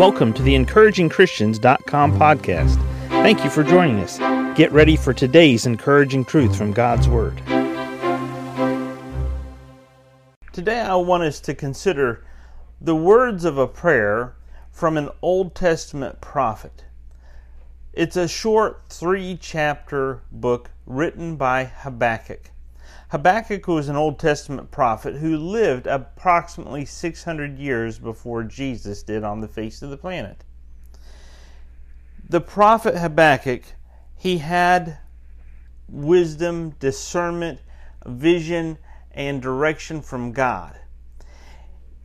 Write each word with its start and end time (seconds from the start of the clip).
Welcome 0.00 0.32
to 0.32 0.42
the 0.42 0.54
encouragingchristians.com 0.54 2.18
podcast. 2.18 2.76
Thank 3.08 3.44
you 3.44 3.50
for 3.50 3.62
joining 3.62 3.98
us. 3.98 4.16
Get 4.56 4.72
ready 4.72 4.96
for 4.96 5.12
today's 5.12 5.66
encouraging 5.66 6.24
truth 6.24 6.56
from 6.56 6.72
God's 6.72 7.06
Word. 7.06 7.36
Today, 10.54 10.80
I 10.80 10.94
want 10.94 11.24
us 11.24 11.38
to 11.40 11.54
consider 11.54 12.24
the 12.80 12.96
words 12.96 13.44
of 13.44 13.58
a 13.58 13.66
prayer 13.66 14.36
from 14.70 14.96
an 14.96 15.10
Old 15.20 15.54
Testament 15.54 16.22
prophet. 16.22 16.86
It's 17.92 18.16
a 18.16 18.26
short 18.26 18.84
three 18.88 19.36
chapter 19.38 20.22
book 20.32 20.70
written 20.86 21.36
by 21.36 21.64
Habakkuk. 21.64 22.52
Habakkuk 23.10 23.66
was 23.66 23.88
an 23.88 23.96
Old 23.96 24.18
Testament 24.18 24.70
prophet 24.70 25.16
who 25.16 25.36
lived 25.36 25.86
approximately 25.86 26.84
600 26.84 27.58
years 27.58 27.98
before 27.98 28.44
Jesus 28.44 29.02
did 29.02 29.24
on 29.24 29.40
the 29.40 29.48
face 29.48 29.82
of 29.82 29.90
the 29.90 29.96
planet. 29.96 30.44
The 32.28 32.40
prophet 32.40 32.96
Habakkuk, 32.96 33.62
he 34.16 34.38
had 34.38 34.98
wisdom, 35.88 36.70
discernment, 36.78 37.58
vision, 38.06 38.78
and 39.10 39.42
direction 39.42 40.00
from 40.00 40.32
God. 40.32 40.78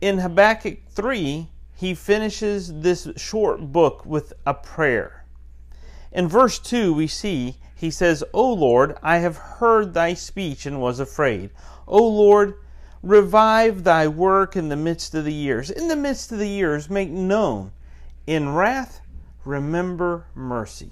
In 0.00 0.18
Habakkuk 0.18 0.78
3, 0.90 1.48
he 1.76 1.94
finishes 1.94 2.80
this 2.80 3.08
short 3.16 3.72
book 3.72 4.04
with 4.04 4.32
a 4.44 4.54
prayer. 4.54 5.15
In 6.12 6.28
verse 6.28 6.58
2, 6.58 6.94
we 6.94 7.06
see 7.06 7.56
he 7.76 7.90
says, 7.90 8.24
O 8.32 8.52
Lord, 8.54 8.96
I 9.02 9.18
have 9.18 9.36
heard 9.36 9.92
thy 9.92 10.14
speech 10.14 10.64
and 10.64 10.80
was 10.80 10.98
afraid. 10.98 11.50
O 11.86 12.08
Lord, 12.08 12.54
revive 13.02 13.84
thy 13.84 14.08
work 14.08 14.56
in 14.56 14.70
the 14.70 14.76
midst 14.76 15.14
of 15.14 15.26
the 15.26 15.32
years. 15.32 15.70
In 15.70 15.88
the 15.88 15.96
midst 15.96 16.32
of 16.32 16.38
the 16.38 16.48
years, 16.48 16.88
make 16.88 17.10
known. 17.10 17.72
In 18.26 18.54
wrath, 18.54 19.02
remember 19.44 20.24
mercy. 20.34 20.90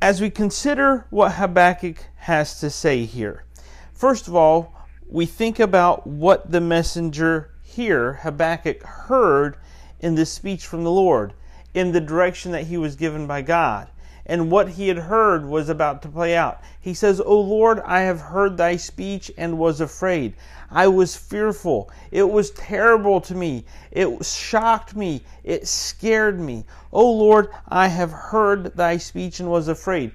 As 0.00 0.20
we 0.20 0.30
consider 0.30 1.04
what 1.10 1.32
Habakkuk 1.32 2.06
has 2.16 2.60
to 2.60 2.70
say 2.70 3.04
here, 3.04 3.44
first 3.92 4.28
of 4.28 4.36
all, 4.36 4.72
we 5.08 5.26
think 5.26 5.58
about 5.58 6.06
what 6.06 6.52
the 6.52 6.60
messenger 6.60 7.50
here, 7.62 8.14
Habakkuk, 8.22 8.84
heard 8.84 9.56
in 9.98 10.14
this 10.14 10.32
speech 10.32 10.64
from 10.64 10.84
the 10.84 10.92
Lord, 10.92 11.34
in 11.74 11.92
the 11.92 12.00
direction 12.00 12.52
that 12.52 12.66
he 12.66 12.76
was 12.76 12.96
given 12.96 13.26
by 13.26 13.42
God 13.42 13.88
and 14.30 14.48
what 14.48 14.68
he 14.68 14.86
had 14.86 14.96
heard 14.96 15.44
was 15.44 15.68
about 15.68 16.02
to 16.02 16.08
play 16.08 16.36
out. 16.36 16.60
He 16.80 16.94
says, 16.94 17.20
O 17.20 17.40
Lord, 17.40 17.80
I 17.80 18.02
have 18.02 18.20
heard 18.20 18.56
thy 18.56 18.76
speech 18.76 19.28
and 19.36 19.58
was 19.58 19.80
afraid. 19.80 20.34
I 20.70 20.86
was 20.86 21.16
fearful. 21.16 21.90
It 22.12 22.30
was 22.30 22.52
terrible 22.52 23.20
to 23.22 23.34
me. 23.34 23.64
It 23.90 24.24
shocked 24.24 24.94
me. 24.94 25.24
It 25.42 25.66
scared 25.66 26.38
me. 26.38 26.64
O 26.92 27.10
Lord, 27.10 27.48
I 27.68 27.88
have 27.88 28.12
heard 28.12 28.76
thy 28.76 28.98
speech 28.98 29.40
and 29.40 29.50
was 29.50 29.66
afraid. 29.66 30.12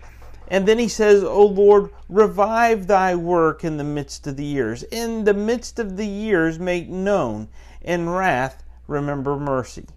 And 0.47 0.65
then 0.65 0.79
he 0.79 0.87
says, 0.87 1.21
O 1.21 1.45
Lord, 1.45 1.89
revive 2.07 2.87
thy 2.87 3.15
work 3.15 3.65
in 3.65 3.75
the 3.75 3.83
midst 3.83 4.27
of 4.27 4.37
the 4.37 4.45
years. 4.45 4.83
In 4.83 5.25
the 5.25 5.33
midst 5.33 5.77
of 5.77 5.97
the 5.97 6.07
years, 6.07 6.57
make 6.57 6.87
known. 6.87 7.49
In 7.81 8.07
wrath, 8.07 8.63
remember 8.87 9.35
mercy. 9.35 9.87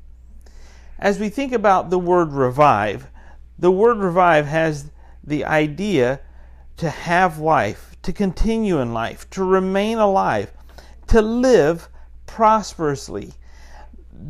As 0.99 1.21
we 1.21 1.29
think 1.29 1.53
about 1.53 1.91
the 1.91 1.99
word 1.99 2.33
revive, 2.33 3.09
the 3.59 3.71
word 3.71 3.99
revive 3.99 4.47
has 4.47 4.91
the 5.23 5.45
idea 5.45 6.21
to 6.79 6.91
have 6.91 7.39
life, 7.39 7.97
to 8.03 8.13
continue 8.13 8.81
in 8.81 8.93
life, 8.93 9.29
to 9.31 9.45
remain 9.45 9.99
alive, 9.99 10.53
to 11.09 11.23
live 11.23 11.89
prosperously. 12.27 13.33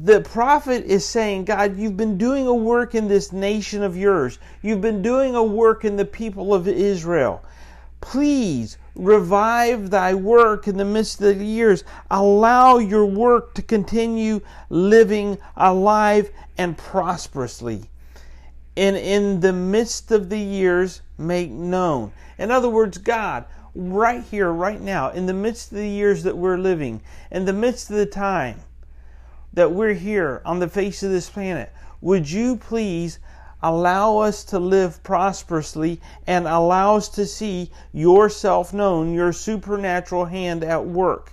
The 0.02 0.20
prophet 0.20 0.84
is 0.84 1.06
saying, 1.06 1.46
God, 1.46 1.78
you've 1.78 1.96
been 1.96 2.18
doing 2.18 2.46
a 2.46 2.54
work 2.54 2.94
in 2.94 3.08
this 3.08 3.32
nation 3.32 3.82
of 3.82 3.96
yours. 3.96 4.38
You've 4.60 4.82
been 4.82 5.00
doing 5.00 5.34
a 5.34 5.42
work 5.42 5.86
in 5.86 5.96
the 5.96 6.04
people 6.04 6.52
of 6.52 6.68
Israel. 6.68 7.42
Please 8.00 8.78
revive 8.94 9.90
thy 9.90 10.14
work 10.14 10.66
in 10.68 10.76
the 10.76 10.84
midst 10.84 11.20
of 11.20 11.38
the 11.38 11.44
years. 11.44 11.84
Allow 12.10 12.78
your 12.78 13.06
work 13.06 13.54
to 13.54 13.62
continue 13.62 14.40
living 14.70 15.38
alive 15.56 16.30
and 16.56 16.76
prosperously 16.76 17.90
and 18.78 18.96
in 18.96 19.40
the 19.40 19.52
midst 19.52 20.12
of 20.12 20.30
the 20.30 20.38
years 20.38 21.02
make 21.18 21.50
known. 21.50 22.12
In 22.38 22.52
other 22.52 22.68
words, 22.68 22.96
God, 22.96 23.44
right 23.74 24.22
here, 24.22 24.52
right 24.52 24.80
now, 24.80 25.10
in 25.10 25.26
the 25.26 25.34
midst 25.34 25.72
of 25.72 25.78
the 25.78 25.88
years 25.88 26.22
that 26.22 26.38
we're 26.38 26.56
living, 26.56 27.02
in 27.32 27.44
the 27.44 27.52
midst 27.52 27.90
of 27.90 27.96
the 27.96 28.06
time 28.06 28.60
that 29.52 29.72
we're 29.72 29.94
here 29.94 30.40
on 30.44 30.60
the 30.60 30.68
face 30.68 31.02
of 31.02 31.10
this 31.10 31.28
planet, 31.28 31.72
would 32.00 32.30
you 32.30 32.54
please 32.54 33.18
allow 33.62 34.18
us 34.18 34.44
to 34.44 34.58
live 34.58 35.02
prosperously 35.02 36.00
and 36.26 36.46
allow 36.46 36.96
us 36.96 37.08
to 37.10 37.26
see 37.26 37.70
yourself 37.92 38.72
known, 38.72 39.12
your 39.12 39.32
supernatural 39.32 40.26
hand 40.26 40.62
at 40.62 40.84
work? 40.84 41.32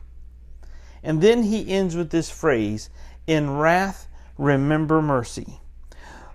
And 1.03 1.21
then 1.21 1.43
he 1.43 1.71
ends 1.71 1.95
with 1.95 2.09
this 2.09 2.29
phrase 2.29 2.89
In 3.27 3.57
wrath, 3.57 4.07
remember 4.37 5.01
mercy. 5.01 5.59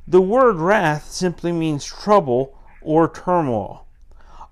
The 0.07 0.21
word 0.21 0.57
wrath 0.57 1.11
simply 1.11 1.53
means 1.53 1.85
trouble 1.85 2.57
or 2.83 3.09
turmoil. 3.09 3.87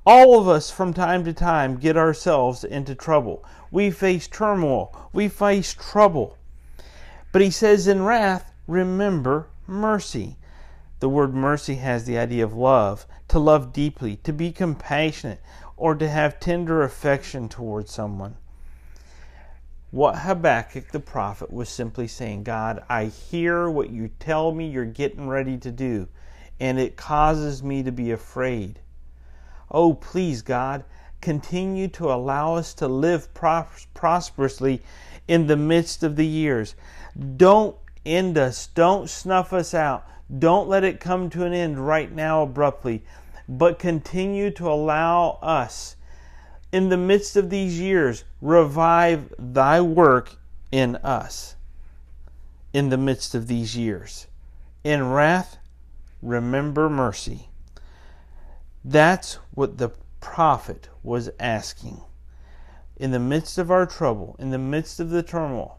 All 0.06 0.40
of 0.40 0.48
us 0.48 0.70
from 0.70 0.94
time 0.94 1.24
to 1.24 1.32
time 1.32 1.76
get 1.76 1.96
ourselves 1.96 2.64
into 2.64 2.94
trouble. 2.94 3.44
We 3.70 3.90
face 3.90 4.26
turmoil. 4.26 4.96
We 5.12 5.28
face 5.28 5.74
trouble. 5.74 6.36
But 7.30 7.42
he 7.42 7.50
says 7.50 7.86
in 7.86 8.04
wrath, 8.04 8.52
remember 8.66 9.48
mercy. 9.66 10.36
The 11.00 11.08
word 11.08 11.34
mercy 11.34 11.76
has 11.76 12.04
the 12.04 12.18
idea 12.18 12.44
of 12.44 12.54
love, 12.54 13.06
to 13.28 13.38
love 13.38 13.72
deeply, 13.72 14.16
to 14.16 14.32
be 14.32 14.50
compassionate, 14.50 15.40
or 15.76 15.94
to 15.94 16.08
have 16.08 16.40
tender 16.40 16.82
affection 16.82 17.48
towards 17.48 17.92
someone. 17.92 18.36
What 19.90 20.18
Habakkuk 20.18 20.90
the 20.90 21.00
prophet 21.00 21.52
was 21.52 21.68
simply 21.68 22.08
saying, 22.08 22.42
God, 22.42 22.82
I 22.88 23.06
hear 23.06 23.70
what 23.70 23.90
you 23.90 24.10
tell 24.18 24.52
me 24.52 24.68
you're 24.68 24.84
getting 24.84 25.28
ready 25.28 25.56
to 25.58 25.70
do, 25.70 26.08
and 26.60 26.78
it 26.78 26.96
causes 26.96 27.62
me 27.62 27.82
to 27.84 27.92
be 27.92 28.10
afraid. 28.10 28.80
Oh, 29.70 29.94
please, 29.94 30.42
God, 30.42 30.84
continue 31.20 31.88
to 31.88 32.12
allow 32.12 32.54
us 32.54 32.74
to 32.74 32.88
live 32.88 33.32
prosperously 33.34 34.82
in 35.26 35.46
the 35.46 35.56
midst 35.56 36.02
of 36.02 36.16
the 36.16 36.26
years. 36.26 36.74
Don't 37.36 37.76
end 38.04 38.38
us, 38.38 38.66
don't 38.68 39.08
snuff 39.08 39.52
us 39.52 39.74
out, 39.74 40.06
don't 40.38 40.68
let 40.68 40.84
it 40.84 41.00
come 41.00 41.30
to 41.30 41.44
an 41.44 41.52
end 41.52 41.86
right 41.86 42.12
now 42.12 42.42
abruptly, 42.42 43.04
but 43.48 43.78
continue 43.78 44.50
to 44.52 44.68
allow 44.68 45.38
us 45.42 45.96
in 46.72 46.90
the 46.90 46.96
midst 46.96 47.36
of 47.36 47.50
these 47.50 47.80
years, 47.80 48.24
revive 48.42 49.32
thy 49.38 49.80
work 49.80 50.36
in 50.70 50.96
us. 50.96 51.56
In 52.72 52.90
the 52.90 52.98
midst 52.98 53.34
of 53.34 53.46
these 53.46 53.76
years. 53.76 54.26
In 54.84 55.10
wrath, 55.10 55.56
remember 56.20 56.90
mercy. 56.90 57.48
That's 58.84 59.34
what 59.54 59.78
the 59.78 59.90
prophet 60.20 60.88
was 61.02 61.30
asking. 61.40 62.02
In 62.96 63.10
the 63.10 63.18
midst 63.18 63.56
of 63.56 63.70
our 63.70 63.86
trouble, 63.86 64.36
in 64.38 64.50
the 64.50 64.58
midst 64.58 65.00
of 65.00 65.10
the 65.10 65.22
turmoil, 65.22 65.78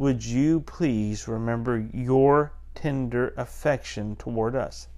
would 0.00 0.24
you 0.24 0.60
please 0.60 1.28
remember 1.28 1.86
your 1.92 2.50
tender 2.74 3.34
affection 3.36 4.16
toward 4.16 4.56
us? 4.56 4.88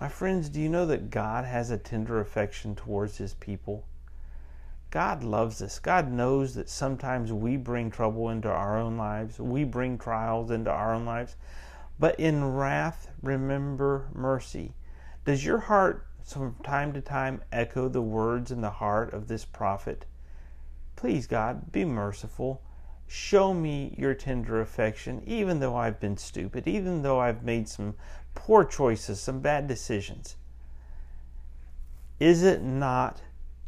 My 0.00 0.08
friends, 0.08 0.48
do 0.48 0.58
you 0.58 0.70
know 0.70 0.86
that 0.86 1.10
God 1.10 1.44
has 1.44 1.70
a 1.70 1.76
tender 1.76 2.18
affection 2.18 2.74
towards 2.74 3.18
his 3.18 3.34
people? 3.34 3.84
God 4.90 5.22
loves 5.22 5.60
us. 5.60 5.78
God 5.78 6.10
knows 6.10 6.54
that 6.54 6.70
sometimes 6.70 7.30
we 7.30 7.58
bring 7.58 7.90
trouble 7.90 8.30
into 8.30 8.48
our 8.48 8.78
own 8.78 8.96
lives, 8.96 9.38
we 9.38 9.64
bring 9.64 9.98
trials 9.98 10.50
into 10.50 10.70
our 10.70 10.94
own 10.94 11.04
lives. 11.04 11.36
But 11.98 12.18
in 12.18 12.54
wrath, 12.54 13.10
remember 13.22 14.08
mercy. 14.14 14.72
Does 15.26 15.44
your 15.44 15.58
heart 15.58 16.06
from 16.24 16.56
time 16.64 16.94
to 16.94 17.02
time 17.02 17.42
echo 17.52 17.86
the 17.90 18.00
words 18.00 18.50
in 18.50 18.62
the 18.62 18.70
heart 18.70 19.12
of 19.12 19.28
this 19.28 19.44
prophet? 19.44 20.06
Please, 20.96 21.26
God, 21.26 21.70
be 21.70 21.84
merciful. 21.84 22.62
Show 23.08 23.54
me 23.54 23.94
your 23.96 24.14
tender 24.14 24.60
affection, 24.60 25.22
even 25.26 25.60
though 25.60 25.76
I've 25.76 26.00
been 26.00 26.16
stupid, 26.16 26.66
even 26.66 27.02
though 27.02 27.20
I've 27.20 27.44
made 27.44 27.68
some 27.68 27.94
poor 28.34 28.64
choices, 28.64 29.20
some 29.20 29.40
bad 29.40 29.68
decisions. 29.68 30.36
Is 32.18 32.42
it 32.42 32.62
not 32.62 33.22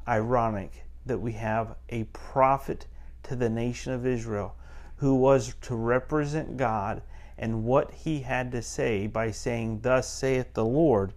ironic 0.07 0.85
that 1.07 1.19
we 1.19 1.33
have 1.33 1.77
a 1.89 2.05
prophet 2.05 2.87
to 3.25 3.37
the 3.37 3.49
nation 3.49 3.93
of 3.93 4.07
Israel 4.07 4.57
who 4.97 5.15
was 5.15 5.55
to 5.63 5.77
represent 5.77 6.57
God 6.57 7.03
and 7.37 7.65
what 7.65 7.93
he 7.93 8.21
had 8.21 8.51
to 8.53 8.63
say 8.63 9.07
by 9.07 9.31
saying, 9.31 9.81
Thus 9.81 10.09
saith 10.09 10.55
the 10.55 10.65
Lord, 10.65 11.13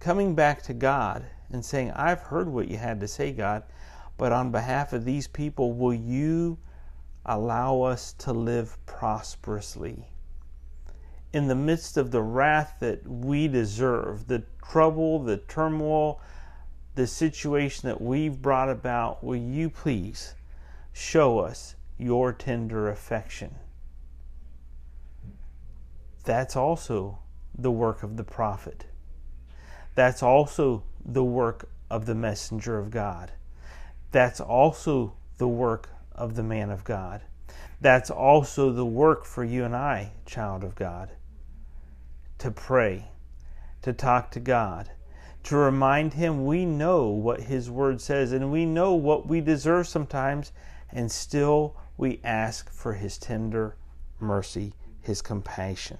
coming 0.00 0.34
back 0.34 0.62
to 0.62 0.72
God 0.72 1.24
and 1.50 1.64
saying, 1.64 1.90
I've 1.90 2.20
heard 2.20 2.48
what 2.48 2.68
you 2.68 2.78
had 2.78 3.00
to 3.00 3.08
say, 3.08 3.32
God, 3.32 3.64
but 4.16 4.32
on 4.32 4.50
behalf 4.50 4.92
of 4.92 5.04
these 5.04 5.26
people, 5.26 5.72
will 5.72 5.92
you 5.92 6.56
allow 7.24 7.82
us 7.82 8.12
to 8.14 8.32
live 8.32 8.76
prosperously? 8.86 10.12
in 11.32 11.48
the 11.48 11.54
midst 11.54 11.96
of 11.96 12.10
the 12.10 12.22
wrath 12.22 12.76
that 12.80 13.06
we 13.06 13.48
deserve, 13.48 14.26
the 14.26 14.42
trouble, 14.62 15.18
the 15.18 15.38
turmoil, 15.38 16.20
the 16.94 17.06
situation 17.06 17.88
that 17.88 18.00
we've 18.00 18.42
brought 18.42 18.68
about, 18.68 19.24
will 19.24 19.36
you 19.36 19.70
please 19.70 20.34
show 20.92 21.38
us 21.38 21.74
your 21.98 22.32
tender 22.32 22.90
affection? 22.90 23.54
That's 26.24 26.54
also 26.54 27.18
the 27.56 27.70
work 27.70 28.02
of 28.02 28.16
the 28.16 28.24
prophet. 28.24 28.86
That's 29.94 30.22
also 30.22 30.84
the 31.04 31.24
work 31.24 31.68
of 31.90 32.06
the 32.06 32.14
messenger 32.14 32.78
of 32.78 32.90
God. 32.90 33.32
That's 34.10 34.40
also 34.40 35.14
the 35.38 35.48
work 35.48 35.88
of 36.14 36.34
the 36.34 36.42
man 36.42 36.70
of 36.70 36.84
God. 36.84 37.22
That's 37.80 38.10
also 38.10 38.70
the 38.70 38.86
work 38.86 39.24
for 39.24 39.44
you 39.44 39.64
and 39.64 39.74
I, 39.74 40.12
child 40.24 40.62
of 40.62 40.74
God, 40.74 41.10
to 42.38 42.50
pray, 42.50 43.08
to 43.82 43.92
talk 43.92 44.30
to 44.32 44.40
God, 44.40 44.90
to 45.44 45.56
remind 45.56 46.14
Him 46.14 46.46
we 46.46 46.64
know 46.64 47.08
what 47.08 47.42
His 47.42 47.70
Word 47.70 48.00
says 48.00 48.32
and 48.32 48.52
we 48.52 48.64
know 48.64 48.94
what 48.94 49.26
we 49.26 49.40
deserve 49.40 49.88
sometimes, 49.88 50.52
and 50.90 51.10
still 51.10 51.76
we 51.96 52.20
ask 52.22 52.70
for 52.72 52.94
His 52.94 53.18
tender 53.18 53.76
mercy, 54.20 54.74
His 55.00 55.20
compassion. 55.20 55.98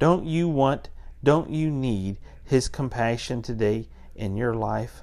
Don't 0.00 0.24
you 0.24 0.48
want, 0.48 0.90
don't 1.22 1.50
you 1.50 1.70
need 1.70 2.18
His 2.42 2.68
compassion 2.68 3.42
today 3.42 3.88
in 4.16 4.36
your 4.36 4.54
life? 4.54 5.02